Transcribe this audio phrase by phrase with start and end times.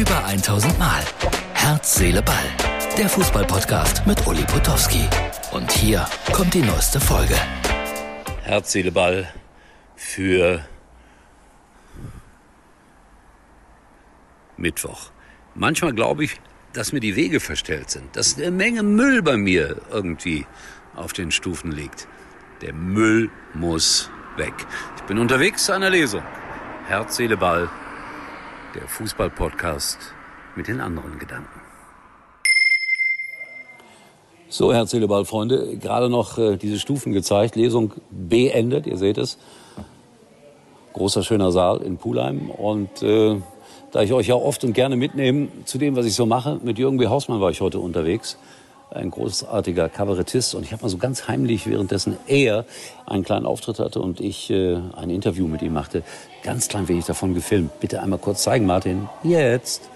[0.00, 1.04] Über 1000 Mal.
[1.52, 2.46] Herz, Seele, Ball.
[2.96, 5.06] Der Fußballpodcast mit Uli Potowski.
[5.52, 7.34] Und hier kommt die neueste Folge.
[8.40, 9.30] Herz, Seele, Ball
[9.96, 10.64] für
[14.56, 15.10] Mittwoch.
[15.54, 16.40] Manchmal glaube ich,
[16.72, 20.46] dass mir die Wege verstellt sind, dass eine Menge Müll bei mir irgendwie
[20.96, 22.08] auf den Stufen liegt.
[22.62, 24.08] Der Müll muss
[24.38, 24.54] weg.
[24.96, 26.22] Ich bin unterwegs zu einer Lesung.
[26.86, 27.68] Herz, Seele, Ball.
[28.74, 29.98] Der Fußball-Podcast
[30.54, 31.60] mit den anderen Gedanken.
[34.48, 35.76] So, Herz, Seele, Ball, Freunde.
[35.76, 37.56] Gerade noch äh, diese Stufen gezeigt.
[37.56, 39.38] Lesung beendet, ihr seht es.
[40.92, 42.48] Großer, schöner Saal in Pulheim.
[42.48, 43.40] Und äh,
[43.90, 46.78] da ich euch ja oft und gerne mitnehme zu dem, was ich so mache, mit
[46.78, 47.08] Jürgen B.
[47.08, 48.38] Hausmann war ich heute unterwegs.
[48.92, 50.54] Ein großartiger Kabarettist.
[50.54, 52.64] Und ich habe mal so ganz heimlich, währenddessen er
[53.06, 56.02] einen kleinen Auftritt hatte und ich äh, ein Interview mit ihm machte,
[56.42, 57.78] ganz klein wenig davon gefilmt.
[57.78, 59.08] Bitte einmal kurz zeigen, Martin.
[59.22, 59.88] Jetzt.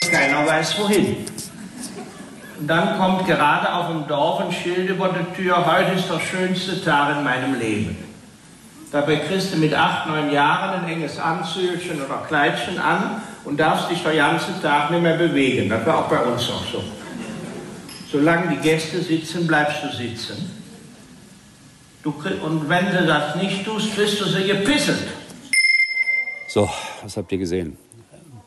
[0.00, 1.16] Keiner weiß wohin.
[2.58, 6.20] Und dann kommt gerade auf dem Dorf ein Schild über der Tür, heute ist der
[6.20, 7.96] schönste Tag in meinem Leben.
[8.90, 13.90] Dabei kriegst du mit acht, neun Jahren ein enges Anzügchen oder Kleidchen an und darfst
[13.90, 15.68] dich den ganzen Tag nicht mehr bewegen.
[15.68, 16.82] Das war auch bei uns auch so.
[18.14, 20.36] Solange die Gäste sitzen, bleibst du sitzen.
[22.04, 22.14] Du
[22.46, 25.02] und wenn du das nicht tust, kriegst du sie gepisselt.
[26.46, 26.70] So,
[27.02, 27.76] was habt ihr gesehen?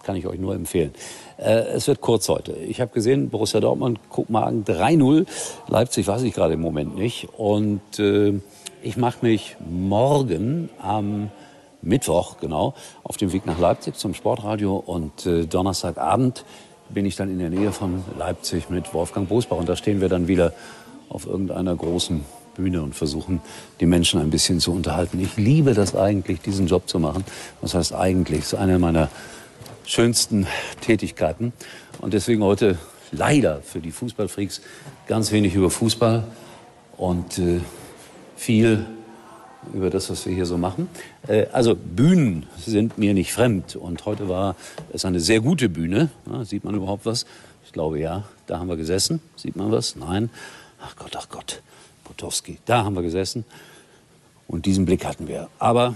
[0.03, 0.93] Kann ich euch nur empfehlen.
[1.35, 2.53] Äh, es wird kurz heute.
[2.53, 5.25] Ich habe gesehen, Borussia Dortmund, Kopenhagen 3-0.
[5.67, 7.27] Leipzig weiß ich gerade im Moment nicht.
[7.37, 8.39] Und äh,
[8.81, 11.29] ich mache mich morgen am
[11.81, 12.73] Mittwoch, genau,
[13.03, 14.77] auf dem Weg nach Leipzig zum Sportradio.
[14.77, 16.45] Und äh, Donnerstagabend
[16.89, 19.57] bin ich dann in der Nähe von Leipzig mit Wolfgang Bosbach.
[19.57, 20.53] Und da stehen wir dann wieder
[21.09, 22.23] auf irgendeiner großen
[22.55, 23.41] Bühne und versuchen,
[23.79, 25.19] die Menschen ein bisschen zu unterhalten.
[25.21, 27.23] Ich liebe das eigentlich, diesen Job zu machen.
[27.61, 28.39] Was heißt eigentlich?
[28.39, 29.09] Das ist eine meiner
[29.85, 30.47] schönsten
[30.81, 31.53] Tätigkeiten.
[32.01, 32.77] Und deswegen heute
[33.11, 34.61] leider für die Fußballfreaks
[35.07, 36.23] ganz wenig über Fußball
[36.97, 37.61] und äh,
[38.35, 38.85] viel
[39.73, 40.89] über das, was wir hier so machen.
[41.27, 44.55] Äh, also Bühnen sind mir nicht fremd und heute war
[44.93, 46.09] es eine sehr gute Bühne.
[46.43, 47.25] Sieht man überhaupt was?
[47.65, 48.23] Ich glaube ja.
[48.47, 49.21] Da haben wir gesessen.
[49.35, 49.95] Sieht man was?
[49.95, 50.29] Nein.
[50.81, 51.61] Ach Gott, ach Gott.
[52.03, 52.59] Potowski.
[52.65, 53.43] Da haben wir gesessen
[54.47, 55.49] und diesen Blick hatten wir.
[55.59, 55.95] Aber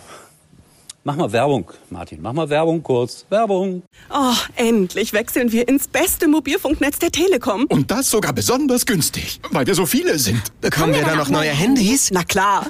[1.03, 2.21] mach mal Werbung, Martin.
[2.21, 3.25] Mach mal Werbung kurz.
[3.29, 3.83] Werbung.
[4.13, 7.65] Oh, endlich wechseln wir ins beste Mobilfunknetz der Telekom.
[7.65, 10.41] Und das sogar besonders günstig, weil wir so viele sind.
[10.61, 12.11] Bekommen wir da noch neue Handys?
[12.11, 12.65] Na klar.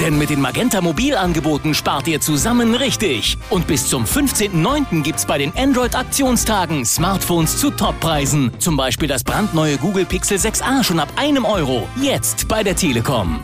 [0.00, 3.38] Denn mit den Magenta Mobilangeboten spart ihr zusammen richtig.
[3.50, 5.02] Und bis zum 15.09.
[5.02, 8.52] gibt's bei den Android-Aktionstagen Smartphones zu Toppreisen.
[8.58, 11.88] Zum Beispiel das brandneue Google Pixel 6a schon ab einem Euro.
[12.00, 13.40] Jetzt bei der Telekom.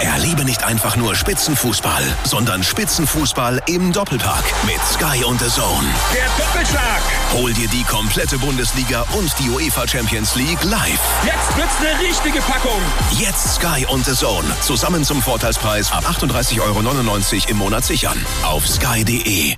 [0.00, 5.86] Erlebe nicht einfach nur Spitzenfußball, sondern Spitzenfußball im Doppelpack mit Sky und The Zone.
[6.14, 7.00] Der Doppelschlag.
[7.32, 11.00] Hol dir die komplette Bundesliga und die UEFA Champions League live.
[11.24, 12.80] Jetzt wird's eine richtige Packung.
[13.18, 14.46] Jetzt Sky und The Zone.
[14.60, 18.24] Zusammen zum Vorteilspreis ab 38,99 Euro im Monat sichern.
[18.44, 19.56] Auf sky.de.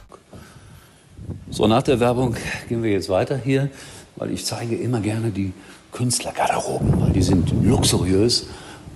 [1.51, 2.37] So, nach der Werbung
[2.69, 3.69] gehen wir jetzt weiter hier,
[4.17, 5.53] weil ich zeige immer gerne die
[5.93, 8.47] Künstlergarderoben, weil die sind luxuriös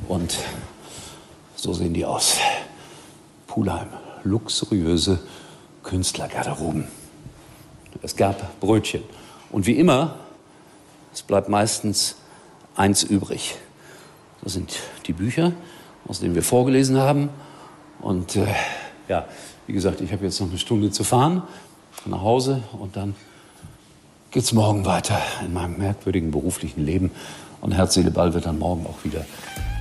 [0.08, 0.38] und
[1.64, 2.36] so sehen die aus.
[3.46, 3.88] Pulheim,
[4.22, 5.18] luxuriöse
[5.82, 6.84] Künstlergarderoben.
[8.02, 9.02] Es gab Brötchen.
[9.50, 10.16] Und wie immer,
[11.14, 12.16] es bleibt meistens
[12.76, 13.56] eins übrig.
[14.42, 15.52] Das sind die Bücher,
[16.06, 17.30] aus denen wir vorgelesen haben.
[18.02, 18.46] Und äh,
[19.08, 19.24] ja,
[19.66, 21.44] wie gesagt, ich habe jetzt noch eine Stunde zu fahren
[22.04, 23.14] nach Hause und dann
[24.32, 27.10] geht's morgen weiter in meinem merkwürdigen beruflichen Leben.
[27.62, 29.24] Und Herz, Seele, Ball wird dann morgen auch wieder,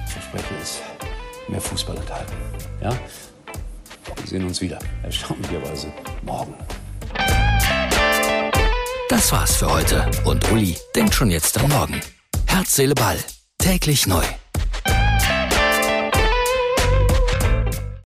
[0.08, 0.82] verspreche es,
[1.48, 2.34] mehr Fußball enthalten.
[2.82, 2.92] Ja?
[4.18, 5.92] Wir sehen uns wieder, erstaunlicherweise
[6.24, 6.54] morgen.
[9.10, 10.10] Das war's für heute.
[10.26, 12.02] Und Uli denkt schon jetzt an morgen.
[12.48, 13.18] Herz, Seele, Ball.
[13.58, 14.24] Täglich neu.